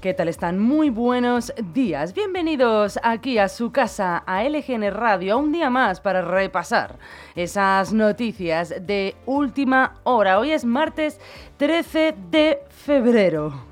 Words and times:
¿Qué 0.00 0.14
tal 0.14 0.28
están? 0.28 0.58
Muy 0.58 0.88
buenos 0.88 1.52
días. 1.74 2.14
Bienvenidos 2.14 2.98
aquí 3.02 3.36
a 3.36 3.50
su 3.50 3.70
casa, 3.70 4.16
a 4.26 4.42
LGN 4.44 4.90
Radio, 4.90 5.36
un 5.36 5.52
día 5.52 5.68
más 5.68 6.00
para 6.00 6.22
repasar 6.22 6.98
esas 7.36 7.92
noticias 7.92 8.74
de 8.80 9.14
última 9.26 10.00
hora. 10.04 10.38
Hoy 10.38 10.52
es 10.52 10.64
martes 10.64 11.20
13 11.58 12.14
de 12.30 12.60
febrero. 12.70 13.69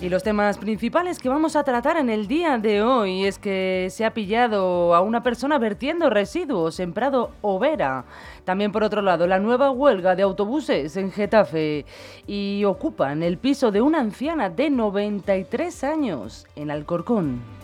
Y 0.00 0.10
los 0.10 0.22
temas 0.22 0.58
principales 0.58 1.18
que 1.18 1.28
vamos 1.28 1.56
a 1.56 1.64
tratar 1.64 1.96
en 1.96 2.08
el 2.08 2.28
día 2.28 2.56
de 2.58 2.82
hoy 2.82 3.24
es 3.24 3.36
que 3.36 3.88
se 3.90 4.04
ha 4.04 4.14
pillado 4.14 4.94
a 4.94 5.00
una 5.00 5.24
persona 5.24 5.58
vertiendo 5.58 6.08
residuos 6.08 6.78
en 6.78 6.92
Prado 6.92 7.32
Overa. 7.40 8.04
También 8.44 8.70
por 8.70 8.84
otro 8.84 9.02
lado, 9.02 9.26
la 9.26 9.40
nueva 9.40 9.72
huelga 9.72 10.14
de 10.14 10.22
autobuses 10.22 10.96
en 10.96 11.10
Getafe 11.10 11.84
y 12.28 12.62
ocupan 12.64 13.24
el 13.24 13.38
piso 13.38 13.72
de 13.72 13.80
una 13.80 13.98
anciana 13.98 14.50
de 14.50 14.70
93 14.70 15.82
años 15.82 16.46
en 16.54 16.70
Alcorcón. 16.70 17.57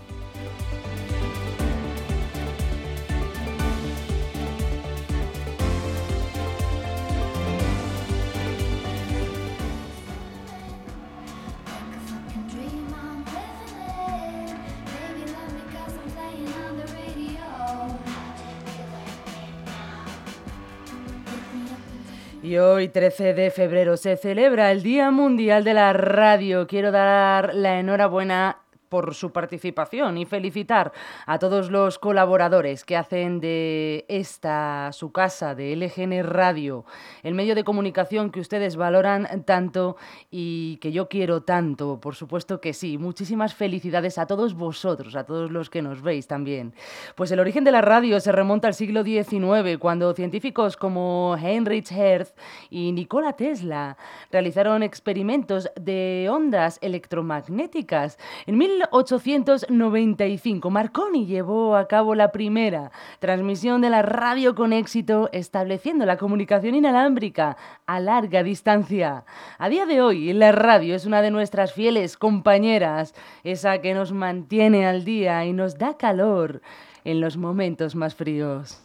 Hoy, 22.58 22.88
13 22.88 23.34
de 23.34 23.50
febrero, 23.50 23.96
se 23.96 24.16
celebra 24.16 24.70
el 24.70 24.82
Día 24.82 25.10
Mundial 25.10 25.64
de 25.64 25.74
la 25.74 25.92
Radio. 25.92 26.66
Quiero 26.66 26.92
dar 26.92 27.54
la 27.54 27.78
enhorabuena 27.78 28.63
por 28.94 29.12
su 29.12 29.32
participación 29.32 30.18
y 30.18 30.24
felicitar 30.24 30.92
a 31.26 31.40
todos 31.40 31.68
los 31.68 31.98
colaboradores 31.98 32.84
que 32.84 32.96
hacen 32.96 33.40
de 33.40 34.04
esta 34.06 34.90
su 34.92 35.10
casa 35.10 35.56
de 35.56 35.74
LGN 35.74 36.22
Radio, 36.22 36.84
el 37.24 37.34
medio 37.34 37.56
de 37.56 37.64
comunicación 37.64 38.30
que 38.30 38.38
ustedes 38.38 38.76
valoran 38.76 39.42
tanto 39.44 39.96
y 40.30 40.76
que 40.76 40.92
yo 40.92 41.08
quiero 41.08 41.42
tanto, 41.42 41.98
por 42.00 42.14
supuesto 42.14 42.60
que 42.60 42.72
sí. 42.72 42.96
Muchísimas 42.96 43.52
felicidades 43.52 44.16
a 44.16 44.26
todos 44.26 44.54
vosotros, 44.54 45.16
a 45.16 45.24
todos 45.24 45.50
los 45.50 45.70
que 45.70 45.82
nos 45.82 46.00
veis 46.00 46.28
también. 46.28 46.72
Pues 47.16 47.32
el 47.32 47.40
origen 47.40 47.64
de 47.64 47.72
la 47.72 47.80
radio 47.80 48.20
se 48.20 48.30
remonta 48.30 48.68
al 48.68 48.74
siglo 48.74 49.02
XIX, 49.02 49.76
cuando 49.80 50.14
científicos 50.14 50.76
como 50.76 51.36
Heinrich 51.36 51.90
Hertz 51.90 52.32
y 52.70 52.92
Nikola 52.92 53.32
Tesla 53.32 53.96
realizaron 54.30 54.84
experimentos 54.84 55.68
de 55.74 56.28
ondas 56.30 56.78
electromagnéticas. 56.80 58.18
En 58.46 58.56
1895, 58.92 60.70
Marconi 60.70 61.26
llevó 61.26 61.76
a 61.76 61.88
cabo 61.88 62.14
la 62.14 62.32
primera 62.32 62.90
transmisión 63.18 63.80
de 63.80 63.90
la 63.90 64.02
radio 64.02 64.54
con 64.54 64.72
éxito, 64.72 65.28
estableciendo 65.32 66.06
la 66.06 66.16
comunicación 66.16 66.74
inalámbrica 66.74 67.56
a 67.86 68.00
larga 68.00 68.42
distancia. 68.42 69.24
A 69.58 69.68
día 69.68 69.86
de 69.86 70.02
hoy, 70.02 70.32
la 70.32 70.52
radio 70.52 70.94
es 70.94 71.06
una 71.06 71.22
de 71.22 71.30
nuestras 71.30 71.72
fieles 71.72 72.16
compañeras, 72.16 73.14
esa 73.42 73.78
que 73.80 73.94
nos 73.94 74.12
mantiene 74.12 74.86
al 74.86 75.04
día 75.04 75.44
y 75.44 75.52
nos 75.52 75.78
da 75.78 75.96
calor 75.96 76.60
en 77.04 77.20
los 77.20 77.36
momentos 77.36 77.94
más 77.94 78.14
fríos. 78.14 78.83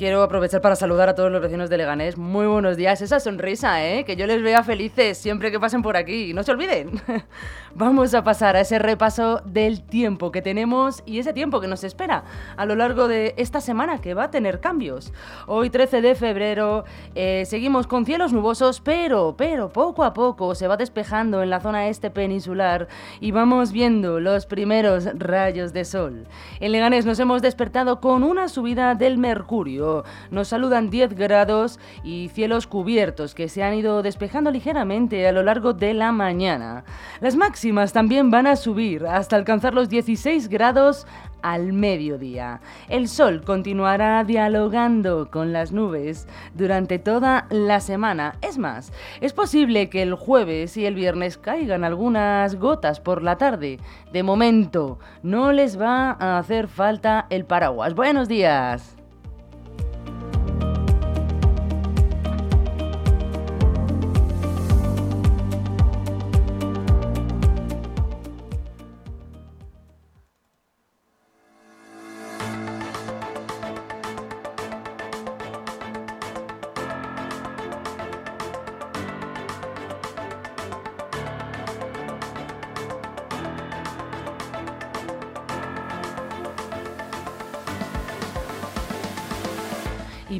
Quiero 0.00 0.22
aprovechar 0.22 0.62
para 0.62 0.76
saludar 0.76 1.10
a 1.10 1.14
todos 1.14 1.30
los 1.30 1.42
vecinos 1.42 1.68
de 1.68 1.76
Leganés. 1.76 2.16
Muy 2.16 2.46
buenos 2.46 2.78
días. 2.78 3.02
Esa 3.02 3.20
sonrisa, 3.20 3.84
¿eh? 3.84 4.04
Que 4.06 4.16
yo 4.16 4.26
les 4.26 4.42
vea 4.42 4.62
felices 4.62 5.18
siempre 5.18 5.50
que 5.50 5.60
pasen 5.60 5.82
por 5.82 5.94
aquí. 5.94 6.32
No 6.32 6.42
se 6.42 6.52
olviden. 6.52 7.02
Vamos 7.74 8.14
a 8.14 8.24
pasar 8.24 8.56
a 8.56 8.62
ese 8.62 8.78
repaso 8.78 9.42
del 9.44 9.82
tiempo 9.82 10.32
que 10.32 10.40
tenemos 10.40 11.02
y 11.04 11.18
ese 11.18 11.34
tiempo 11.34 11.60
que 11.60 11.68
nos 11.68 11.84
espera 11.84 12.24
a 12.56 12.64
lo 12.64 12.76
largo 12.76 13.08
de 13.08 13.34
esta 13.36 13.60
semana 13.60 14.00
que 14.00 14.14
va 14.14 14.24
a 14.24 14.30
tener 14.30 14.60
cambios. 14.60 15.12
Hoy 15.46 15.68
13 15.68 16.00
de 16.00 16.14
febrero 16.14 16.84
eh, 17.14 17.44
seguimos 17.46 17.86
con 17.86 18.06
cielos 18.06 18.32
nubosos, 18.32 18.80
pero, 18.80 19.34
pero 19.36 19.68
poco 19.68 20.02
a 20.02 20.14
poco 20.14 20.54
se 20.54 20.66
va 20.66 20.78
despejando 20.78 21.42
en 21.42 21.50
la 21.50 21.60
zona 21.60 21.88
este 21.88 22.10
peninsular 22.10 22.88
y 23.20 23.32
vamos 23.32 23.70
viendo 23.70 24.18
los 24.18 24.46
primeros 24.46 25.04
rayos 25.14 25.74
de 25.74 25.84
sol. 25.84 26.26
En 26.58 26.72
Leganés 26.72 27.04
nos 27.04 27.20
hemos 27.20 27.42
despertado 27.42 28.00
con 28.00 28.24
una 28.24 28.48
subida 28.48 28.94
del 28.94 29.18
mercurio 29.18 29.89
nos 30.30 30.48
saludan 30.48 30.90
10 30.90 31.14
grados 31.14 31.78
y 32.04 32.28
cielos 32.28 32.66
cubiertos 32.66 33.34
que 33.34 33.48
se 33.48 33.62
han 33.62 33.74
ido 33.74 34.02
despejando 34.02 34.50
ligeramente 34.50 35.26
a 35.26 35.32
lo 35.32 35.42
largo 35.42 35.72
de 35.72 35.94
la 35.94 36.12
mañana. 36.12 36.84
Las 37.20 37.36
máximas 37.36 37.92
también 37.92 38.30
van 38.30 38.46
a 38.46 38.56
subir 38.56 39.06
hasta 39.06 39.36
alcanzar 39.36 39.74
los 39.74 39.88
16 39.88 40.48
grados 40.48 41.06
al 41.42 41.72
mediodía. 41.72 42.60
El 42.88 43.08
sol 43.08 43.42
continuará 43.44 44.24
dialogando 44.24 45.30
con 45.30 45.52
las 45.52 45.72
nubes 45.72 46.26
durante 46.54 46.98
toda 46.98 47.46
la 47.50 47.80
semana. 47.80 48.36
Es 48.42 48.58
más, 48.58 48.92
es 49.20 49.32
posible 49.32 49.88
que 49.88 50.02
el 50.02 50.14
jueves 50.14 50.76
y 50.76 50.86
el 50.86 50.94
viernes 50.94 51.38
caigan 51.38 51.84
algunas 51.84 52.56
gotas 52.56 53.00
por 53.00 53.22
la 53.22 53.36
tarde. 53.36 53.78
De 54.12 54.22
momento, 54.22 54.98
no 55.22 55.52
les 55.52 55.80
va 55.80 56.16
a 56.18 56.38
hacer 56.38 56.68
falta 56.68 57.26
el 57.30 57.44
paraguas. 57.44 57.94
Buenos 57.94 58.28
días. 58.28 58.99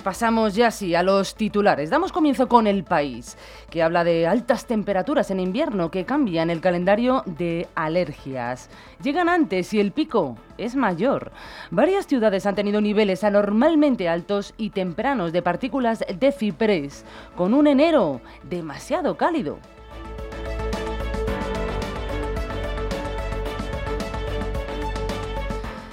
Pasamos 0.03 0.55
ya 0.55 0.71
sí 0.71 0.95
a 0.95 1.03
los 1.03 1.35
titulares. 1.35 1.91
Damos 1.91 2.11
comienzo 2.11 2.49
con 2.49 2.67
El 2.67 2.85
País, 2.85 3.37
que 3.69 3.83
habla 3.83 4.03
de 4.03 4.27
altas 4.27 4.65
temperaturas 4.65 5.31
en 5.31 5.41
invierno 5.41 5.91
que 5.91 6.07
cambian 6.07 6.49
el 6.49 6.63
calendario 6.63 7.23
de 7.27 7.69
alergias. 7.75 8.71
Llegan 9.03 9.29
antes 9.29 9.75
y 9.75 9.81
el 9.81 9.93
pico 9.93 10.39
es 10.57 10.75
mayor. 10.75 11.33
Varias 11.71 12.07
ciudades 12.07 12.47
han 12.47 12.55
tenido 12.55 12.81
niveles 12.81 13.25
anormalmente 13.25 14.09
altos 14.09 14.55
y 14.57 14.71
tempranos 14.71 15.33
de 15.33 15.43
partículas 15.43 16.03
de 16.19 16.33
ciprés, 16.33 17.05
con 17.37 17.53
un 17.53 17.67
enero 17.67 18.23
demasiado 18.45 19.19
cálido. 19.19 19.59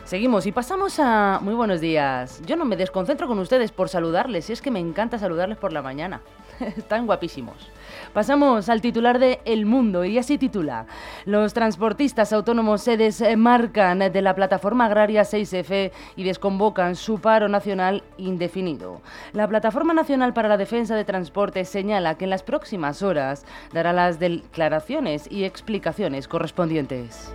Seguimos 0.08 0.46
y 0.46 0.54
pasamos 0.54 1.02
a... 1.02 1.42
Muy 1.42 1.54
buenos 1.54 1.82
días. 1.82 2.42
Yo 2.46 2.56
no 2.56 2.64
me 2.64 2.78
desconcentro 2.78 3.28
con 3.28 3.40
ustedes 3.40 3.74
por 3.74 3.90
saludarles, 3.90 4.50
es 4.50 4.62
que 4.62 4.72
me 4.72 4.80
encanta 4.80 5.20
saludarles 5.20 5.58
por 5.58 5.74
la 5.74 5.82
mañana. 5.82 6.22
Están 6.78 7.06
guapísimos. 7.06 7.58
Pasamos 8.14 8.70
al 8.70 8.80
titular 8.80 9.20
de 9.20 9.42
El 9.44 9.66
Mundo 9.66 10.06
y 10.06 10.18
así 10.18 10.38
titula. 10.38 10.86
Los 11.26 11.54
transportistas 11.54 12.32
autónomos 12.32 12.84
se 12.84 12.96
desmarcan 12.96 14.00
de 14.00 14.22
la 14.22 14.34
plataforma 14.34 14.86
agraria 14.86 15.24
6F 15.24 15.92
y 16.16 16.24
desconvocan 16.24 16.96
su 16.96 17.20
paro 17.20 17.50
nacional 17.50 18.02
indefinido. 18.18 19.02
La 19.34 19.46
Plataforma 19.50 19.94
Nacional 19.94 20.34
para 20.34 20.48
la 20.48 20.56
Defensa 20.56 20.96
de 20.96 21.04
Transporte 21.04 21.66
señala 21.66 22.16
que 22.16 22.24
en 22.24 22.30
las 22.30 22.44
próximas 22.44 23.04
horas 23.04 23.46
dará 23.74 23.92
las 23.92 24.20
declaraciones 24.20 25.30
y 25.30 25.44
explicaciones 25.44 26.30
correspondientes. 26.30 27.34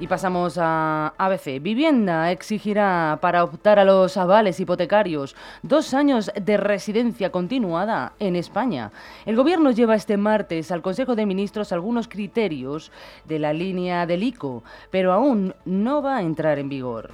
Y 0.00 0.06
pasamos 0.06 0.56
a 0.58 1.12
ABC. 1.18 1.60
Vivienda 1.60 2.30
exigirá 2.32 3.18
para 3.20 3.44
optar 3.44 3.78
a 3.78 3.84
los 3.84 4.16
avales 4.16 4.58
hipotecarios 4.58 5.36
dos 5.62 5.92
años 5.92 6.30
de 6.40 6.56
residencia 6.56 7.30
continuada 7.30 8.14
en 8.18 8.34
España. 8.34 8.92
El 9.26 9.36
Gobierno 9.36 9.72
lleva 9.72 9.94
este 9.94 10.16
martes 10.16 10.72
al 10.72 10.80
Consejo 10.80 11.16
de 11.16 11.26
Ministros 11.26 11.70
algunos 11.70 12.08
criterios 12.08 12.90
de 13.26 13.40
la 13.40 13.52
línea 13.52 14.06
del 14.06 14.22
ICO, 14.22 14.64
pero 14.90 15.12
aún 15.12 15.54
no 15.66 16.00
va 16.00 16.16
a 16.16 16.22
entrar 16.22 16.58
en 16.58 16.70
vigor. 16.70 17.10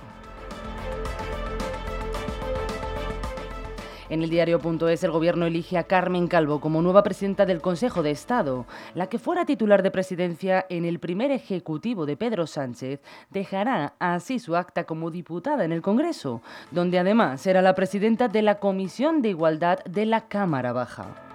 En 4.09 4.23
el 4.23 4.31
diario.es 4.31 5.03
el 5.03 5.11
gobierno 5.11 5.47
elige 5.47 5.79
a 5.79 5.85
Carmen 5.85 6.29
Calvo 6.29 6.61
como 6.61 6.81
nueva 6.81 7.03
presidenta 7.03 7.45
del 7.45 7.61
Consejo 7.61 8.05
de 8.05 8.13
Estado. 8.13 8.65
La 8.95 9.09
que 9.09 9.19
fuera 9.19 9.45
titular 9.45 9.83
de 9.83 9.91
presidencia 9.91 10.65
en 10.69 10.85
el 10.85 11.01
primer 11.01 11.33
ejecutivo 11.33 12.07
de 12.07 12.17
Pedro 12.17 12.47
Sánchez 12.47 13.01
dejará 13.31 13.95
así 13.99 14.39
su 14.39 14.55
acta 14.55 14.85
como 14.85 15.11
diputada 15.11 15.65
en 15.65 15.73
el 15.73 15.83
Congreso, 15.83 16.41
donde 16.71 17.01
además 17.01 17.41
será 17.41 17.63
la 17.63 17.75
presidenta 17.75 18.29
de 18.29 18.43
la 18.43 18.61
Comisión 18.61 19.23
de 19.23 19.31
Igualdad 19.31 19.81
de 19.85 20.07
la 20.07 20.29
Cámara 20.29 20.73
Baja. 20.73 21.26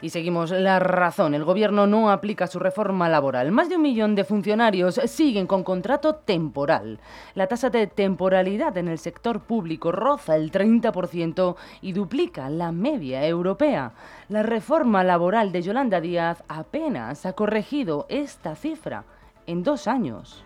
Y 0.00 0.10
seguimos 0.10 0.52
la 0.52 0.78
razón. 0.78 1.34
El 1.34 1.44
gobierno 1.44 1.88
no 1.88 2.10
aplica 2.10 2.46
su 2.46 2.60
reforma 2.60 3.08
laboral. 3.08 3.50
Más 3.50 3.68
de 3.68 3.76
un 3.76 3.82
millón 3.82 4.14
de 4.14 4.22
funcionarios 4.22 5.00
siguen 5.06 5.48
con 5.48 5.64
contrato 5.64 6.14
temporal. 6.14 7.00
La 7.34 7.48
tasa 7.48 7.68
de 7.68 7.88
temporalidad 7.88 8.76
en 8.76 8.86
el 8.86 8.98
sector 8.98 9.40
público 9.40 9.90
roza 9.90 10.36
el 10.36 10.52
30% 10.52 11.56
y 11.80 11.92
duplica 11.92 12.48
la 12.48 12.70
media 12.70 13.26
europea. 13.26 13.92
La 14.28 14.44
reforma 14.44 15.02
laboral 15.02 15.50
de 15.50 15.62
Yolanda 15.62 16.00
Díaz 16.00 16.44
apenas 16.46 17.26
ha 17.26 17.32
corregido 17.32 18.06
esta 18.08 18.54
cifra 18.54 19.04
en 19.46 19.64
dos 19.64 19.88
años. 19.88 20.44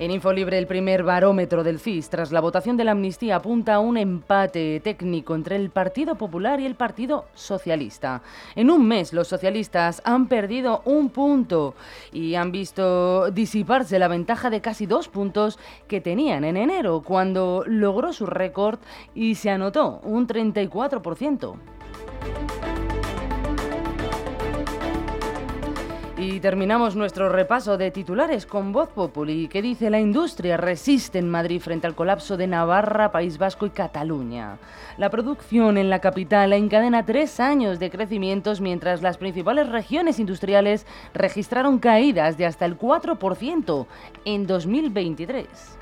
En 0.00 0.12
Infolibre, 0.12 0.56
el 0.56 0.68
primer 0.68 1.02
barómetro 1.02 1.64
del 1.64 1.80
CIS 1.80 2.08
tras 2.08 2.30
la 2.30 2.40
votación 2.40 2.76
de 2.76 2.84
la 2.84 2.92
amnistía 2.92 3.34
apunta 3.34 3.74
a 3.74 3.80
un 3.80 3.96
empate 3.96 4.78
técnico 4.78 5.34
entre 5.34 5.56
el 5.56 5.70
Partido 5.70 6.14
Popular 6.14 6.60
y 6.60 6.66
el 6.66 6.76
Partido 6.76 7.24
Socialista. 7.34 8.22
En 8.54 8.70
un 8.70 8.86
mes, 8.86 9.12
los 9.12 9.26
socialistas 9.26 10.00
han 10.04 10.28
perdido 10.28 10.82
un 10.84 11.10
punto 11.10 11.74
y 12.12 12.36
han 12.36 12.52
visto 12.52 13.32
disiparse 13.32 13.98
la 13.98 14.06
ventaja 14.06 14.50
de 14.50 14.60
casi 14.60 14.86
dos 14.86 15.08
puntos 15.08 15.58
que 15.88 16.00
tenían 16.00 16.44
en 16.44 16.56
enero, 16.56 17.02
cuando 17.04 17.64
logró 17.66 18.12
su 18.12 18.26
récord 18.26 18.78
y 19.16 19.34
se 19.34 19.50
anotó 19.50 19.98
un 20.04 20.28
34%. 20.28 21.56
Y 26.30 26.40
terminamos 26.40 26.94
nuestro 26.94 27.30
repaso 27.30 27.78
de 27.78 27.90
titulares 27.90 28.44
con 28.44 28.70
Voz 28.70 28.90
Populi, 28.90 29.48
que 29.48 29.62
dice 29.62 29.88
la 29.88 29.98
industria 29.98 30.58
resiste 30.58 31.18
en 31.18 31.30
Madrid 31.30 31.58
frente 31.58 31.86
al 31.86 31.94
colapso 31.94 32.36
de 32.36 32.46
Navarra, 32.46 33.10
País 33.10 33.38
Vasco 33.38 33.64
y 33.64 33.70
Cataluña. 33.70 34.58
La 34.98 35.08
producción 35.08 35.78
en 35.78 35.88
la 35.88 36.00
capital 36.00 36.52
encadena 36.52 37.06
tres 37.06 37.40
años 37.40 37.78
de 37.78 37.88
crecimientos 37.88 38.60
mientras 38.60 39.00
las 39.00 39.16
principales 39.16 39.70
regiones 39.70 40.18
industriales 40.18 40.84
registraron 41.14 41.78
caídas 41.78 42.36
de 42.36 42.44
hasta 42.44 42.66
el 42.66 42.78
4% 42.78 43.86
en 44.26 44.46
2023. 44.46 45.78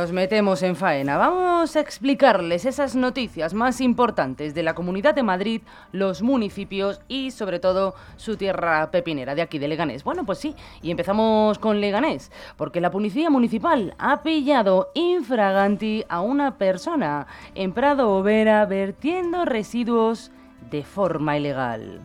Nos 0.00 0.12
metemos 0.12 0.62
en 0.62 0.76
faena. 0.76 1.18
Vamos 1.18 1.76
a 1.76 1.80
explicarles 1.80 2.64
esas 2.64 2.96
noticias 2.96 3.52
más 3.52 3.82
importantes 3.82 4.54
de 4.54 4.62
la 4.62 4.72
Comunidad 4.72 5.14
de 5.14 5.22
Madrid, 5.22 5.60
los 5.92 6.22
municipios 6.22 7.02
y 7.06 7.32
sobre 7.32 7.58
todo 7.58 7.94
su 8.16 8.38
tierra 8.38 8.90
pepinera 8.90 9.34
de 9.34 9.42
aquí 9.42 9.58
de 9.58 9.68
Leganés. 9.68 10.02
Bueno, 10.02 10.24
pues 10.24 10.38
sí, 10.38 10.56
y 10.80 10.90
empezamos 10.90 11.58
con 11.58 11.82
Leganés, 11.82 12.32
porque 12.56 12.80
la 12.80 12.90
Policía 12.90 13.28
Municipal 13.28 13.94
ha 13.98 14.22
pillado 14.22 14.90
infraganti 14.94 16.02
a 16.08 16.22
una 16.22 16.56
persona 16.56 17.26
en 17.54 17.74
Prado 17.74 18.10
Overa 18.10 18.64
vertiendo 18.64 19.44
residuos 19.44 20.32
de 20.70 20.82
forma 20.82 21.36
ilegal. 21.36 22.00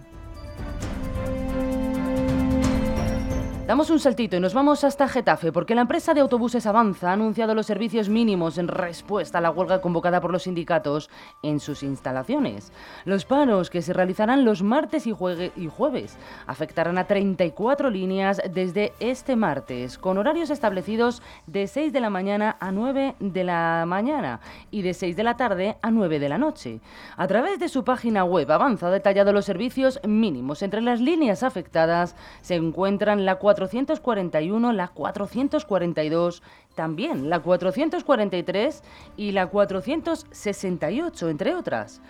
Damos 3.68 3.90
un 3.90 4.00
saltito 4.00 4.38
y 4.38 4.40
nos 4.40 4.54
vamos 4.54 4.84
hasta 4.84 5.08
Getafe 5.08 5.52
porque 5.52 5.74
la 5.74 5.82
empresa 5.82 6.14
de 6.14 6.22
autobuses 6.22 6.68
Avanza 6.68 7.10
ha 7.10 7.14
anunciado 7.14 7.56
los 7.56 7.66
servicios 7.66 8.10
mínimos 8.10 8.60
en 8.60 8.68
respuesta 8.68 9.40
a 9.40 9.42
la 9.42 9.50
huelga 9.50 9.82
convocada 9.82 10.22
por 10.22 10.32
los 10.32 10.44
sindicatos 10.44 11.10
en 11.42 11.60
sus 11.60 11.82
instalaciones. 11.82 12.72
Los 13.06 13.26
paros 13.26 13.72
que 13.72 13.82
se 13.82 13.92
realizarán 13.92 14.46
los 14.46 14.62
martes 14.62 15.08
y, 15.08 15.16
y 15.56 15.68
jueves 15.68 16.16
afectarán 16.46 17.00
a 17.00 17.06
34 17.06 17.90
líneas 17.90 18.40
desde 18.54 18.94
este 19.00 19.36
martes, 19.36 19.98
con 19.98 20.20
horarios 20.20 20.52
establecidos 20.52 21.24
de 21.48 21.66
6 21.66 21.92
de 21.92 22.02
la 22.02 22.12
mañana 22.12 22.58
a 22.60 22.72
9 22.72 23.16
de 23.20 23.44
la 23.44 23.86
mañana 23.88 24.42
y 24.70 24.84
de 24.84 24.94
6 24.94 25.16
de 25.16 25.24
la 25.24 25.38
tarde 25.38 25.78
a 25.82 25.90
9 25.90 26.20
de 26.20 26.30
la 26.30 26.38
noche. 26.38 26.82
A 27.18 27.26
través 27.26 27.58
de 27.58 27.68
su 27.68 27.84
página 27.84 28.26
web, 28.26 28.52
Avanza 28.52 28.90
ha 28.90 28.92
detallado 28.92 29.34
los 29.34 29.46
servicios 29.46 30.00
mínimos. 30.08 30.62
Entre 30.62 30.82
las 30.82 31.02
líneas 31.02 31.42
afectadas 31.42 32.16
se 32.42 32.54
encuentran 32.54 33.26
la 33.26 33.40
4 33.40 33.55
441, 33.56 34.74
la 34.74 34.88
442, 34.90 36.44
también 36.76 37.30
la 37.30 37.40
443 37.40 38.84
y 39.18 39.32
la 39.32 39.48
468, 39.48 41.30
entre 41.30 41.56
otras. 41.56 42.02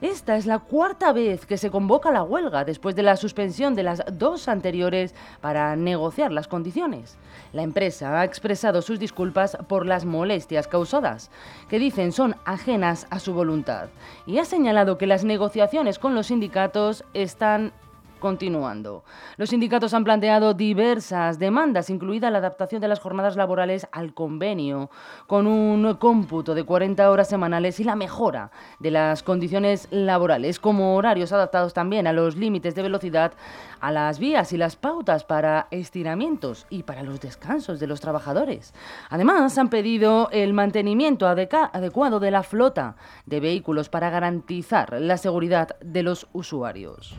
Esta 0.00 0.36
es 0.36 0.46
la 0.46 0.58
cuarta 0.58 1.12
vez 1.12 1.46
que 1.46 1.56
se 1.56 1.70
convoca 1.70 2.10
la 2.10 2.24
huelga 2.24 2.64
después 2.64 2.96
de 2.96 3.04
la 3.04 3.16
suspensión 3.16 3.76
de 3.76 3.84
las 3.84 4.02
dos 4.12 4.48
anteriores 4.48 5.14
para 5.40 5.76
negociar 5.76 6.32
las 6.32 6.48
condiciones. 6.48 7.16
La 7.52 7.62
empresa 7.62 8.20
ha 8.20 8.24
expresado 8.24 8.82
sus 8.82 8.98
disculpas 8.98 9.56
por 9.68 9.86
las 9.86 10.04
molestias 10.04 10.66
causadas, 10.66 11.30
que 11.68 11.78
dicen 11.78 12.10
son 12.10 12.34
ajenas 12.44 13.06
a 13.10 13.20
su 13.20 13.32
voluntad, 13.32 13.90
y 14.26 14.38
ha 14.38 14.44
señalado 14.44 14.98
que 14.98 15.06
las 15.06 15.22
negociaciones 15.22 16.00
con 16.00 16.16
los 16.16 16.26
sindicatos 16.26 17.04
están 17.14 17.72
continuando. 18.22 19.02
Los 19.36 19.50
sindicatos 19.50 19.92
han 19.94 20.04
planteado 20.04 20.54
diversas 20.54 21.40
demandas, 21.40 21.90
incluida 21.90 22.30
la 22.30 22.38
adaptación 22.38 22.80
de 22.80 22.86
las 22.86 23.00
jornadas 23.00 23.34
laborales 23.34 23.88
al 23.90 24.14
convenio, 24.14 24.90
con 25.26 25.48
un 25.48 25.96
cómputo 25.96 26.54
de 26.54 26.62
40 26.62 27.10
horas 27.10 27.28
semanales 27.28 27.80
y 27.80 27.84
la 27.84 27.96
mejora 27.96 28.52
de 28.78 28.92
las 28.92 29.24
condiciones 29.24 29.88
laborales, 29.90 30.60
como 30.60 30.94
horarios 30.94 31.32
adaptados 31.32 31.74
también 31.74 32.06
a 32.06 32.12
los 32.12 32.36
límites 32.36 32.76
de 32.76 32.82
velocidad, 32.82 33.32
a 33.80 33.90
las 33.90 34.20
vías 34.20 34.52
y 34.52 34.56
las 34.56 34.76
pautas 34.76 35.24
para 35.24 35.66
estiramientos 35.72 36.66
y 36.70 36.84
para 36.84 37.02
los 37.02 37.20
descansos 37.20 37.80
de 37.80 37.88
los 37.88 38.00
trabajadores. 38.00 38.72
Además, 39.10 39.58
han 39.58 39.68
pedido 39.68 40.28
el 40.30 40.52
mantenimiento 40.52 41.26
adecuado 41.26 42.20
de 42.20 42.30
la 42.30 42.44
flota 42.44 42.94
de 43.26 43.40
vehículos 43.40 43.88
para 43.88 44.10
garantizar 44.10 44.92
la 45.00 45.16
seguridad 45.16 45.76
de 45.80 46.04
los 46.04 46.28
usuarios. 46.32 47.16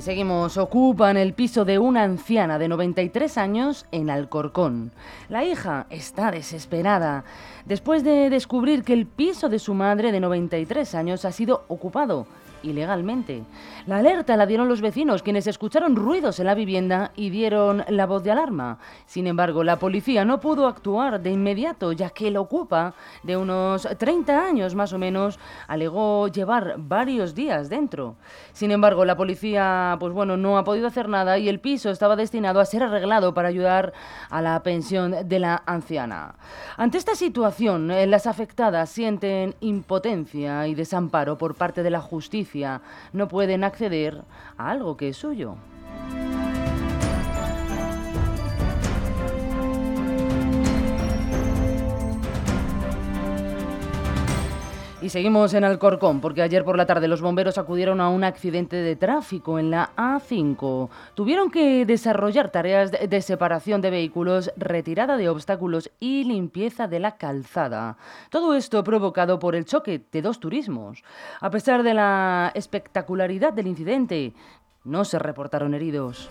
Seguimos, 0.00 0.56
ocupan 0.56 1.16
el 1.16 1.34
piso 1.34 1.64
de 1.64 1.78
una 1.78 2.02
anciana 2.02 2.58
de 2.58 2.68
93 2.68 3.36
años 3.36 3.86
en 3.92 4.10
Alcorcón. 4.10 4.92
La 5.28 5.44
hija 5.44 5.86
está 5.90 6.30
desesperada 6.30 7.24
después 7.66 8.02
de 8.02 8.30
descubrir 8.30 8.84
que 8.84 8.94
el 8.94 9.06
piso 9.06 9.48
de 9.48 9.58
su 9.58 9.74
madre 9.74 10.10
de 10.10 10.20
93 10.20 10.94
años 10.94 11.24
ha 11.24 11.32
sido 11.32 11.64
ocupado 11.68 12.26
ilegalmente. 12.62 13.44
La 13.86 13.98
alerta 13.98 14.36
la 14.36 14.46
dieron 14.46 14.68
los 14.68 14.80
vecinos, 14.80 15.22
quienes 15.22 15.46
escucharon 15.46 15.96
ruidos 15.96 16.38
en 16.38 16.46
la 16.46 16.54
vivienda 16.54 17.12
y 17.16 17.30
dieron 17.30 17.84
la 17.88 18.06
voz 18.06 18.22
de 18.22 18.30
alarma. 18.30 18.78
Sin 19.06 19.26
embargo, 19.26 19.64
la 19.64 19.78
policía 19.78 20.24
no 20.24 20.40
pudo 20.40 20.66
actuar 20.66 21.20
de 21.20 21.30
inmediato, 21.30 21.92
ya 21.92 22.10
que 22.10 22.28
el 22.28 22.36
ocupa, 22.36 22.94
de 23.22 23.36
unos 23.36 23.88
30 23.98 24.44
años 24.44 24.74
más 24.74 24.92
o 24.92 24.98
menos, 24.98 25.38
alegó 25.66 26.28
llevar 26.28 26.74
varios 26.78 27.34
días 27.34 27.68
dentro. 27.68 28.16
Sin 28.52 28.70
embargo, 28.70 29.04
la 29.04 29.16
policía, 29.16 29.96
pues 29.98 30.12
bueno, 30.12 30.36
no 30.36 30.58
ha 30.58 30.64
podido 30.64 30.86
hacer 30.86 31.08
nada 31.08 31.38
y 31.38 31.48
el 31.48 31.60
piso 31.60 31.90
estaba 31.90 32.16
destinado 32.16 32.60
a 32.60 32.64
ser 32.64 32.82
arreglado 32.84 33.34
para 33.34 33.48
ayudar 33.48 33.92
a 34.30 34.40
la 34.40 34.62
pensión 34.62 35.28
de 35.28 35.38
la 35.38 35.62
anciana. 35.66 36.36
Ante 36.76 36.98
esta 36.98 37.14
situación, 37.14 37.90
eh, 37.90 38.06
las 38.06 38.26
afectadas 38.26 38.90
sienten 38.90 39.54
impotencia 39.60 40.66
y 40.68 40.74
desamparo 40.74 41.38
por 41.38 41.54
parte 41.54 41.82
de 41.82 41.90
la 41.90 42.00
justicia 42.00 42.51
no 43.12 43.28
pueden 43.28 43.64
acceder 43.64 44.22
a 44.56 44.70
algo 44.70 44.96
que 44.96 45.08
es 45.08 45.16
suyo. 45.16 45.56
Seguimos 55.12 55.52
en 55.52 55.62
Alcorcón, 55.64 56.22
porque 56.22 56.40
ayer 56.40 56.64
por 56.64 56.78
la 56.78 56.86
tarde 56.86 57.06
los 57.06 57.20
bomberos 57.20 57.58
acudieron 57.58 58.00
a 58.00 58.08
un 58.08 58.24
accidente 58.24 58.76
de 58.76 58.96
tráfico 58.96 59.58
en 59.58 59.70
la 59.70 59.90
A5. 59.94 60.88
Tuvieron 61.14 61.50
que 61.50 61.84
desarrollar 61.84 62.50
tareas 62.50 62.90
de, 62.90 63.20
separación 63.20 63.82
de 63.82 63.90
vehículos, 63.90 64.50
retirada 64.56 65.18
de 65.18 65.28
obstáculos 65.28 65.90
y 66.00 66.24
limpieza 66.24 66.88
de 66.88 66.98
la 66.98 67.18
calzada. 67.18 67.98
Todo 68.30 68.54
esto 68.54 68.82
provocado 68.82 69.38
por 69.38 69.54
el 69.54 69.66
choque 69.66 70.02
de 70.10 70.22
dos 70.22 70.40
turismos. 70.40 71.04
A 71.40 71.50
pesar 71.50 71.82
de 71.82 71.92
la 71.92 72.50
espectacularidad 72.54 73.52
del 73.52 73.66
incidente, 73.66 74.32
no 74.82 75.04
se 75.04 75.18
reportaron 75.18 75.74
heridos. 75.74 76.30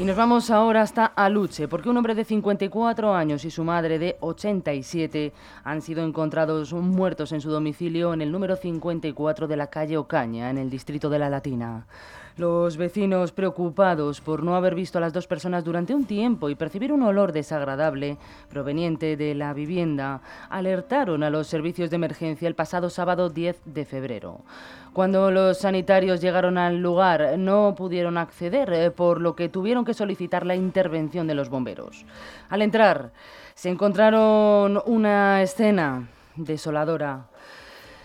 Y 0.00 0.04
nos 0.04 0.16
vamos 0.16 0.50
ahora 0.50 0.80
hasta 0.80 1.04
Aluche, 1.04 1.68
porque 1.68 1.90
un 1.90 1.96
hombre 1.98 2.14
de 2.14 2.24
54 2.24 3.14
años 3.14 3.44
y 3.44 3.50
su 3.50 3.64
madre 3.64 3.98
de 3.98 4.16
87 4.20 5.34
han 5.62 5.82
sido 5.82 6.02
encontrados 6.02 6.72
muertos 6.72 7.32
en 7.32 7.42
su 7.42 7.50
domicilio 7.50 8.14
en 8.14 8.22
el 8.22 8.32
número 8.32 8.56
54 8.56 9.46
de 9.46 9.56
la 9.58 9.66
calle 9.66 9.98
Ocaña, 9.98 10.48
en 10.48 10.56
el 10.56 10.70
distrito 10.70 11.10
de 11.10 11.18
La 11.18 11.28
Latina. 11.28 11.84
Los 12.36 12.76
vecinos, 12.76 13.32
preocupados 13.32 14.20
por 14.20 14.42
no 14.42 14.56
haber 14.56 14.74
visto 14.74 14.98
a 14.98 15.00
las 15.00 15.12
dos 15.12 15.26
personas 15.26 15.64
durante 15.64 15.94
un 15.94 16.04
tiempo 16.04 16.48
y 16.48 16.54
percibir 16.54 16.92
un 16.92 17.02
olor 17.02 17.32
desagradable 17.32 18.16
proveniente 18.48 19.16
de 19.16 19.34
la 19.34 19.52
vivienda, 19.52 20.20
alertaron 20.48 21.22
a 21.22 21.30
los 21.30 21.46
servicios 21.46 21.90
de 21.90 21.96
emergencia 21.96 22.48
el 22.48 22.54
pasado 22.54 22.90
sábado 22.90 23.30
10 23.30 23.60
de 23.64 23.84
febrero. 23.84 24.40
Cuando 24.92 25.30
los 25.30 25.58
sanitarios 25.58 26.20
llegaron 26.20 26.58
al 26.58 26.78
lugar 26.78 27.38
no 27.38 27.74
pudieron 27.76 28.18
acceder, 28.18 28.72
eh, 28.72 28.90
por 28.90 29.20
lo 29.20 29.36
que 29.36 29.48
tuvieron 29.48 29.84
que 29.84 29.94
solicitar 29.94 30.44
la 30.44 30.56
intervención 30.56 31.26
de 31.26 31.34
los 31.34 31.48
bomberos. 31.48 32.04
Al 32.48 32.62
entrar, 32.62 33.12
se 33.54 33.68
encontraron 33.68 34.82
una 34.86 35.42
escena 35.42 36.08
desoladora. 36.34 37.29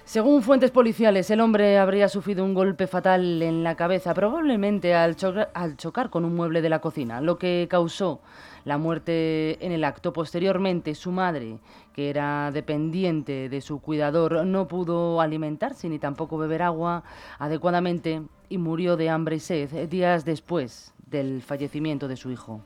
Según 0.06 0.44
fuentes 0.44 0.70
policiales, 0.70 1.32
el 1.32 1.42
hombre 1.42 1.80
habría 1.80 2.08
sufrido 2.10 2.46
un 2.46 2.54
golpe 2.54 2.86
fatal 2.86 3.42
en 3.42 3.64
la 3.64 3.76
cabeza, 3.76 4.14
probablemente 4.14 4.94
al, 4.94 5.16
chocar 5.16 6.12
con 6.12 6.26
un 6.26 6.36
mueble 6.36 6.62
de 6.62 6.70
la 6.70 6.80
cocina, 6.80 7.22
lo 7.22 7.40
que 7.40 7.66
causó 7.68 8.22
la 8.66 8.78
muerte 8.78 9.58
en 9.66 9.72
el 9.72 9.84
acto. 9.84 10.14
Posteriormente, 10.14 10.94
su 10.94 11.12
madre, 11.12 11.58
que 11.92 12.12
era 12.12 12.52
dependiente 12.52 13.50
de 13.50 13.62
su 13.62 13.82
cuidador, 13.82 14.46
no 14.46 14.68
pudo 14.68 15.22
alimentarse 15.22 15.90
ni 15.90 15.98
tampoco 15.98 16.38
beber 16.38 16.62
agua 16.62 17.04
adecuadamente 17.40 18.22
y 18.48 18.60
murió 18.60 18.98
de 18.98 19.10
hambre 19.10 19.38
y 19.38 19.40
sed 19.40 19.90
días 19.90 20.24
después 20.24 20.94
del 21.08 21.42
fallecimiento 21.42 22.08
de 22.08 22.16
su 22.16 22.30
hijo. 22.30 22.62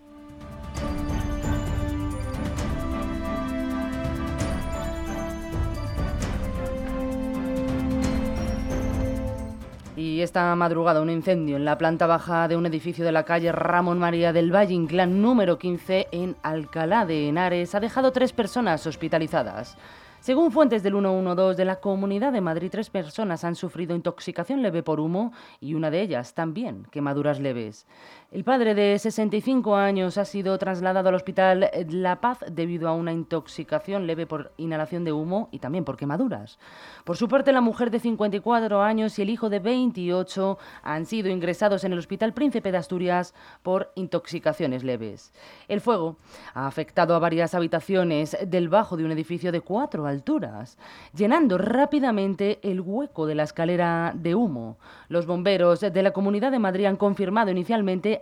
Esta 10.22 10.54
madrugada 10.56 11.02
un 11.02 11.10
incendio 11.10 11.56
en 11.56 11.64
la 11.64 11.78
planta 11.78 12.06
baja 12.06 12.50
de 12.50 12.58
un 12.58 12.66
edificio 12.66 13.06
de 13.06 13.12
la 13.14 13.24
calle 13.24 13.54
Ramón 13.54 14.00
María 14.00 14.34
del 14.34 14.54
Valle 14.54 14.74
Inclán 14.74 15.22
número 15.22 15.58
15 15.58 16.10
en 16.12 16.36
Alcalá 16.44 17.06
de 17.06 17.30
Henares 17.30 17.74
ha 17.74 17.80
dejado 17.80 18.12
tres 18.12 18.34
personas 18.34 18.86
hospitalizadas. 18.86 19.78
Según 20.20 20.52
fuentes 20.52 20.84
del 20.84 20.94
112 20.94 21.56
de 21.56 21.64
la 21.64 21.78
Comunidad 21.80 22.34
de 22.34 22.42
Madrid, 22.42 22.70
tres 22.70 22.90
personas 22.90 23.46
han 23.46 23.56
sufrido 23.56 23.96
intoxicación 23.96 24.62
leve 24.62 24.84
por 24.84 25.00
humo 25.00 25.32
y 25.62 25.76
una 25.76 25.90
de 25.90 26.02
ellas 26.02 26.34
también 26.34 26.86
quemaduras 26.92 27.40
leves. 27.40 27.88
El 28.31 28.43
padre 28.43 28.75
de 28.75 29.00
65 29.00 29.75
años 29.75 30.19
ha 30.19 30.24
sido 30.24 30.55
trasladado 30.59 31.09
al 31.09 31.15
hospital 31.15 31.71
La 31.89 32.21
Paz 32.21 32.38
debido 32.51 32.88
a 32.88 32.93
una 32.93 33.12
intoxicación 33.12 34.05
leve 34.05 34.27
por 34.27 34.53
inhalación 34.57 35.03
de 35.03 35.12
humo 35.12 35.50
y 35.51 35.57
también 35.57 35.83
por 35.83 35.98
quemaduras. 35.98 36.59
Por 37.05 37.17
su 37.17 37.27
parte, 37.27 37.51
la 37.51 37.59
mujer 37.59 37.89
de 37.89 38.00
54 38.00 38.83
años 38.83 39.17
y 39.17 39.24
el 39.24 39.31
hijo 39.31 39.50
de 39.50 39.57
28 39.57 40.59
han 40.83 41.07
sido 41.07 41.29
ingresados 41.29 41.83
en 41.83 41.93
el 41.93 41.98
Hospital 41.98 42.36
Príncipe 42.36 42.71
de 42.71 42.77
Asturias 42.77 43.33
por 43.63 43.91
intoxicaciones 43.95 44.83
leves. 44.83 45.33
El 45.67 45.81
fuego 45.81 46.17
ha 46.53 46.67
afectado 46.67 47.15
a 47.15 47.19
varias 47.19 47.55
habitaciones 47.55 48.38
del 48.45 48.69
bajo 48.69 48.95
de 48.95 49.05
un 49.05 49.12
edificio 49.12 49.51
de 49.51 49.62
cuatro 49.62 50.05
alturas, 50.05 50.77
llenando 51.15 51.57
rápidamente 51.57 52.59
el 52.62 52.79
hueco 52.79 53.25
de 53.25 53.33
la 53.33 53.43
escalera 53.43 54.13
de 54.15 54.36
humo. 54.36 54.77
Los 55.07 55.25
bomberos 55.25 55.79
de 55.79 56.03
la 56.03 56.12
Comunidad 56.12 56.51
de 56.51 56.59
Madrid 56.59 56.86
han 56.86 56.95
confirmado 56.95 57.50
inicialmente 57.50 58.19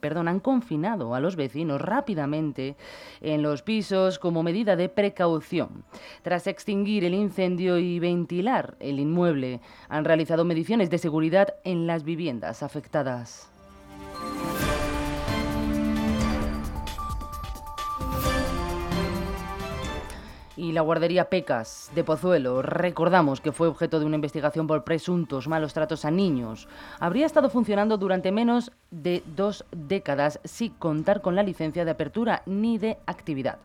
perdón, 0.00 0.28
han 0.28 0.40
confinado 0.40 1.14
a 1.14 1.20
los 1.20 1.36
vecinos 1.36 1.80
rápidamente 1.80 2.76
en 3.20 3.42
los 3.42 3.62
pisos 3.62 4.18
como 4.18 4.42
medida 4.42 4.76
de 4.76 4.88
precaución. 4.88 5.84
Tras 6.22 6.46
extinguir 6.46 7.04
el 7.04 7.14
incendio 7.14 7.78
y 7.78 7.98
ventilar 7.98 8.76
el 8.80 9.00
inmueble, 9.00 9.60
han 9.88 10.04
realizado 10.04 10.44
mediciones 10.44 10.90
de 10.90 10.98
seguridad 10.98 11.54
en 11.64 11.86
las 11.86 12.04
viviendas 12.04 12.62
afectadas. 12.62 13.53
Y 20.56 20.72
la 20.72 20.82
guardería 20.82 21.28
Pecas 21.28 21.90
de 21.94 22.04
Pozuelo, 22.04 22.62
recordamos 22.62 23.40
que 23.40 23.52
fue 23.52 23.68
objeto 23.68 23.98
de 23.98 24.06
una 24.06 24.16
investigación 24.16 24.66
por 24.66 24.84
presuntos 24.84 25.48
malos 25.48 25.74
tratos 25.74 26.04
a 26.04 26.10
niños, 26.10 26.68
habría 27.00 27.26
estado 27.26 27.50
funcionando 27.50 27.98
durante 27.98 28.32
menos 28.32 28.72
de 28.90 29.22
dos 29.36 29.64
décadas 29.72 30.40
sin 30.44 30.72
contar 30.74 31.20
con 31.20 31.34
la 31.34 31.42
licencia 31.42 31.84
de 31.84 31.90
apertura 31.90 32.42
ni 32.46 32.78
de 32.78 32.98
actividad. 33.06 33.58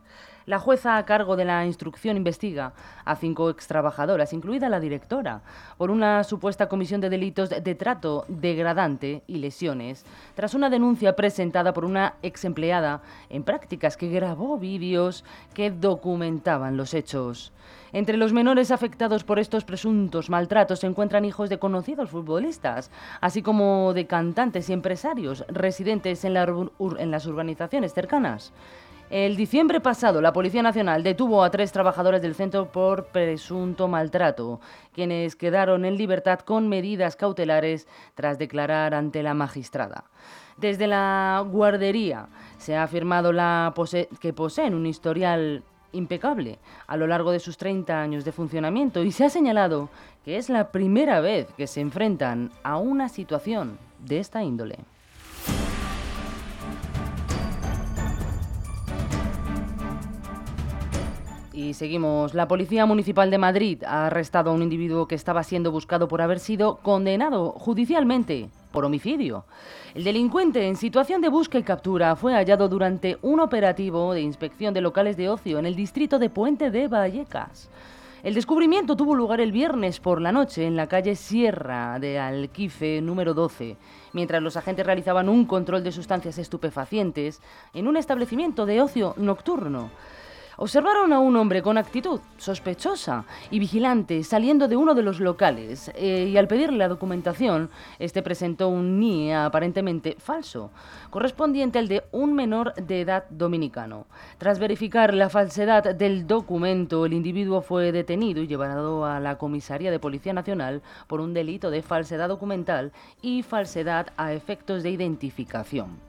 La 0.49 0.57
jueza 0.57 0.97
a 0.97 1.05
cargo 1.05 1.35
de 1.35 1.45
la 1.45 1.63
instrucción 1.67 2.17
investiga 2.17 2.73
a 3.05 3.15
cinco 3.15 3.51
extrabajadoras, 3.51 4.33
incluida 4.33 4.67
la 4.67 4.79
directora, 4.79 5.43
por 5.77 5.91
una 5.91 6.23
supuesta 6.23 6.67
comisión 6.67 7.01
de 7.01 7.11
delitos 7.11 7.51
de 7.51 7.75
trato 7.75 8.25
degradante 8.27 9.21
y 9.27 9.37
lesiones, 9.37 10.07
tras 10.33 10.55
una 10.55 10.71
denuncia 10.71 11.15
presentada 11.15 11.71
por 11.71 11.85
una 11.85 12.15
ex 12.23 12.45
empleada 12.45 13.03
en 13.29 13.43
prácticas 13.43 13.95
que 13.95 14.09
grabó 14.09 14.57
vídeos 14.57 15.23
que 15.53 15.69
documentaban 15.69 16.77
los 16.77 16.95
hechos. 16.95 17.53
Entre 17.93 18.17
los 18.17 18.33
menores 18.33 18.71
afectados 18.71 19.23
por 19.23 19.37
estos 19.37 19.65
presuntos 19.65 20.31
maltratos 20.31 20.79
se 20.79 20.87
encuentran 20.87 21.25
hijos 21.25 21.51
de 21.51 21.59
conocidos 21.59 22.09
futbolistas, 22.09 22.89
así 23.21 23.43
como 23.43 23.93
de 23.93 24.07
cantantes 24.07 24.67
y 24.71 24.73
empresarios 24.73 25.45
residentes 25.47 26.25
en, 26.25 26.35
en 26.35 27.11
las 27.11 27.27
urbanizaciones 27.27 27.93
cercanas. 27.93 28.51
El 29.09 29.37
diciembre 29.37 29.79
pasado, 29.79 30.21
la 30.21 30.33
Policía 30.33 30.61
Nacional 30.61 31.01
detuvo 31.01 31.43
a 31.43 31.49
tres 31.49 31.71
trabajadores 31.71 32.21
del 32.21 32.35
centro 32.35 32.71
por 32.71 33.07
presunto 33.07 33.87
maltrato, 33.87 34.61
quienes 34.93 35.35
quedaron 35.35 35.83
en 35.83 35.97
libertad 35.97 36.41
con 36.41 36.67
medidas 36.67 37.15
cautelares 37.15 37.87
tras 38.13 38.37
declarar 38.37 38.93
ante 38.93 39.23
la 39.23 39.33
magistrada. 39.33 40.03
Desde 40.57 40.85
la 40.85 41.43
guardería 41.49 42.27
se 42.59 42.75
ha 42.75 42.83
afirmado 42.83 43.31
que 44.19 44.31
poseen 44.31 44.75
un 44.75 44.85
historial 44.85 45.63
impecable 45.91 46.59
a 46.85 46.95
lo 46.95 47.07
largo 47.07 47.31
de 47.31 47.39
sus 47.39 47.57
30 47.57 47.99
años 47.99 48.25
de 48.25 48.31
funcionamiento 48.31 49.01
y 49.01 49.11
se 49.11 49.25
ha 49.25 49.31
señalado 49.31 49.89
que 50.23 50.37
es 50.37 50.49
la 50.49 50.71
primera 50.71 51.19
vez 51.19 51.47
que 51.57 51.65
se 51.65 51.81
enfrentan 51.81 52.51
a 52.61 52.77
una 52.77 53.09
situación 53.09 53.79
de 53.97 54.19
esta 54.19 54.43
índole. 54.43 54.77
Y 61.59 61.73
seguimos. 61.73 62.33
La 62.35 62.47
Policía 62.47 62.85
Municipal 62.85 63.29
de 63.29 63.37
Madrid 63.37 63.83
ha 63.83 64.05
arrestado 64.05 64.49
a 64.49 64.53
un 64.53 64.63
individuo 64.63 65.09
que 65.09 65.15
estaba 65.15 65.43
siendo 65.43 65.73
buscado 65.73 66.07
por 66.07 66.21
haber 66.21 66.39
sido 66.39 66.77
condenado 66.77 67.51
judicialmente 67.51 68.49
por 68.71 68.85
homicidio. 68.85 69.43
El 69.93 70.05
delincuente 70.05 70.65
en 70.65 70.77
situación 70.77 71.19
de 71.19 71.27
búsqueda 71.27 71.59
y 71.59 71.63
captura 71.65 72.15
fue 72.15 72.33
hallado 72.33 72.69
durante 72.69 73.17
un 73.23 73.41
operativo 73.41 74.13
de 74.13 74.21
inspección 74.21 74.73
de 74.73 74.79
locales 74.79 75.17
de 75.17 75.27
ocio 75.27 75.59
en 75.59 75.65
el 75.65 75.75
distrito 75.75 76.17
de 76.17 76.29
Puente 76.29 76.71
de 76.71 76.87
Vallecas. 76.87 77.69
El 78.23 78.35
descubrimiento 78.35 78.95
tuvo 78.95 79.13
lugar 79.13 79.41
el 79.41 79.51
viernes 79.51 79.99
por 79.99 80.21
la 80.21 80.31
noche 80.31 80.65
en 80.65 80.77
la 80.77 80.87
calle 80.87 81.17
Sierra 81.17 81.99
de 81.99 82.19
Alquife 82.19 83.01
número 83.01 83.33
12, 83.33 83.75
mientras 84.13 84.41
los 84.41 84.55
agentes 84.55 84.85
realizaban 84.85 85.27
un 85.27 85.43
control 85.43 85.83
de 85.83 85.91
sustancias 85.91 86.37
estupefacientes 86.37 87.41
en 87.73 87.89
un 87.89 87.97
establecimiento 87.97 88.65
de 88.65 88.81
ocio 88.81 89.13
nocturno. 89.17 89.89
Observaron 90.61 91.13
a 91.13 91.19
un 91.19 91.37
hombre 91.37 91.61
con 91.61 91.77
actitud 91.77 92.19
sospechosa 92.35 93.23
y 93.49 93.59
vigilante 93.59 94.25
saliendo 94.25 94.67
de 94.67 94.75
uno 94.75 94.93
de 94.93 95.03
los 95.03 95.21
locales 95.21 95.89
eh, 95.95 96.27
y 96.29 96.35
al 96.35 96.49
pedirle 96.49 96.77
la 96.79 96.89
documentación, 96.89 97.69
este 97.97 98.21
presentó 98.21 98.67
un 98.67 98.99
NIE 98.99 99.33
aparentemente 99.33 100.17
falso, 100.19 100.71
correspondiente 101.11 101.79
al 101.79 101.87
de 101.87 102.03
un 102.11 102.33
menor 102.33 102.73
de 102.73 102.99
edad 102.99 103.23
dominicano. 103.29 104.07
Tras 104.37 104.59
verificar 104.59 105.13
la 105.13 105.29
falsedad 105.29 105.95
del 105.95 106.27
documento, 106.27 107.05
el 107.05 107.13
individuo 107.13 107.61
fue 107.61 107.93
detenido 107.93 108.41
y 108.41 108.47
llevado 108.47 109.05
a 109.05 109.21
la 109.21 109.37
comisaría 109.37 109.91
de 109.91 109.99
Policía 109.99 110.33
Nacional 110.33 110.81
por 111.07 111.21
un 111.21 111.33
delito 111.33 111.71
de 111.71 111.83
falsedad 111.83 112.27
documental 112.27 112.91
y 113.21 113.43
falsedad 113.43 114.07
a 114.17 114.33
efectos 114.33 114.83
de 114.83 114.89
identificación. 114.89 116.08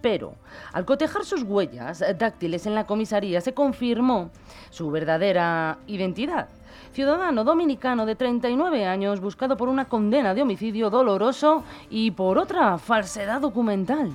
Pero, 0.00 0.34
al 0.72 0.84
cotejar 0.84 1.24
sus 1.24 1.42
huellas 1.42 2.02
dáctiles 2.18 2.66
en 2.66 2.74
la 2.74 2.86
comisaría, 2.86 3.40
se 3.40 3.54
confirmó 3.54 4.30
su 4.70 4.90
verdadera 4.90 5.78
identidad. 5.86 6.48
Ciudadano 6.92 7.44
dominicano 7.44 8.04
de 8.06 8.16
39 8.16 8.84
años 8.84 9.20
buscado 9.20 9.56
por 9.56 9.68
una 9.68 9.84
condena 9.84 10.34
de 10.34 10.42
homicidio 10.42 10.90
doloroso 10.90 11.62
y 11.88 12.10
por 12.10 12.38
otra 12.38 12.78
falsedad 12.78 13.40
documental. 13.40 14.10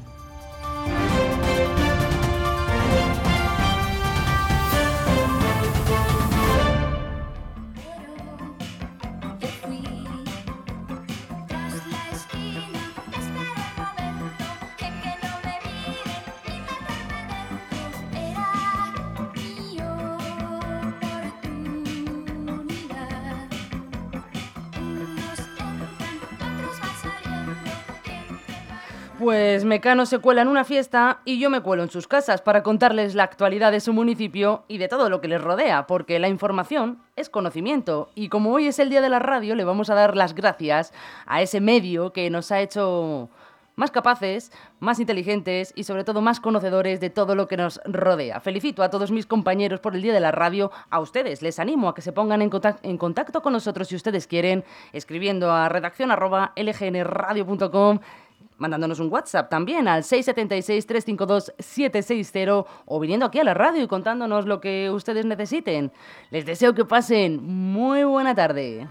Pues 29.20 29.64
Mecano 29.64 30.06
se 30.06 30.20
cuela 30.20 30.42
en 30.42 30.50
una 30.50 30.66
fiesta 30.66 31.22
y 31.24 31.40
yo 31.40 31.50
me 31.50 31.62
cuelo 31.62 31.84
en 31.84 31.90
sus 31.90 32.06
casas 32.06 32.42
para 32.42 32.64
contarles 32.64 33.16
la 33.16 33.24
actualidad 33.24 33.72
de 33.72 33.80
su 33.80 33.94
municipio 33.94 34.66
y 34.68 34.78
de 34.78 34.90
todo 34.90 35.10
lo 35.10 35.22
que 35.22 35.30
les 35.30 35.42
rodea, 35.42 35.88
porque 35.88 36.20
la 36.20 36.28
información 36.28 37.00
es 37.16 37.30
conocimiento. 37.30 38.10
Y 38.14 38.28
como 38.28 38.52
hoy 38.52 38.68
es 38.68 38.78
el 38.78 38.90
día 38.90 39.00
de 39.00 39.08
la 39.08 39.20
radio, 39.20 39.56
le 39.56 39.64
vamos 39.64 39.90
a 39.90 39.96
dar 39.96 40.18
las 40.18 40.36
gracias 40.36 40.92
a 41.26 41.42
ese 41.42 41.62
medio 41.62 42.12
que 42.12 42.30
nos 42.30 42.52
ha 42.52 42.60
hecho 42.60 43.30
más 43.78 43.92
capaces, 43.92 44.52
más 44.80 45.00
inteligentes 45.00 45.72
y 45.76 45.86
sobre 45.86 46.04
todo 46.04 46.20
más 46.22 46.42
conocedores 46.42 47.00
de 47.00 47.10
todo 47.10 47.36
lo 47.36 47.48
que 47.48 47.58
nos 47.58 47.80
rodea. 47.86 48.42
Felicito 48.42 48.84
a 48.84 48.90
todos 48.90 49.12
mis 49.12 49.26
compañeros 49.26 49.80
por 49.80 49.96
el 49.96 50.02
Día 50.02 50.14
de 50.14 50.20
la 50.20 50.32
Radio. 50.32 50.72
A 50.90 51.00
ustedes 51.00 51.42
les 51.42 51.58
animo 51.60 51.88
a 51.90 51.96
que 51.96 52.02
se 52.02 52.12
pongan 52.12 52.42
en 52.42 52.98
contacto, 52.98 53.42
con 53.42 53.54
nosotros 53.54 53.88
si 53.88 53.96
ustedes 53.96 54.28
quieren, 54.28 54.66
escribiendo 54.94 55.52
a 55.52 55.70
redacción.lgnradio.com 55.70 58.00
mandándonos 58.58 59.00
un 59.00 59.12
WhatsApp 59.12 59.50
también 59.50 59.88
al 59.88 60.04
676-352-760 60.04 62.66
o 62.86 63.00
viniendo 63.00 63.26
aquí 63.26 63.40
a 63.40 63.44
la 63.44 63.54
radio 63.54 63.84
y 63.84 63.88
contándonos 63.88 64.46
lo 64.46 64.62
que 64.62 64.90
ustedes 64.90 65.26
necesiten. 65.26 65.92
Les 66.32 66.46
deseo 66.46 66.74
que 66.74 66.86
pasen 66.86 67.44
muy 67.44 68.04
buena 68.04 68.36
tarde. 68.36 68.88